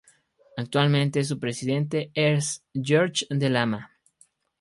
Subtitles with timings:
[0.57, 3.91] Actualmente su presidente es George de Lama.